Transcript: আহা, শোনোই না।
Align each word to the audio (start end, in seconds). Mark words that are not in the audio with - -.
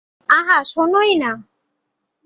আহা, 0.29 0.57
শোনোই 0.63 1.11
না। 1.17 1.31